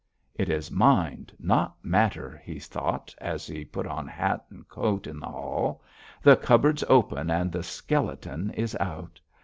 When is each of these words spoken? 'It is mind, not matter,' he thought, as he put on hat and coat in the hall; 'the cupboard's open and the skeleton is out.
'It 0.33 0.49
is 0.49 0.71
mind, 0.71 1.31
not 1.37 1.75
matter,' 1.83 2.41
he 2.43 2.57
thought, 2.57 3.13
as 3.19 3.45
he 3.45 3.63
put 3.63 3.85
on 3.85 4.07
hat 4.07 4.43
and 4.49 4.67
coat 4.67 5.05
in 5.05 5.19
the 5.19 5.27
hall; 5.27 5.79
'the 6.23 6.37
cupboard's 6.37 6.83
open 6.89 7.29
and 7.29 7.51
the 7.51 7.61
skeleton 7.61 8.49
is 8.55 8.75
out. 8.79 9.21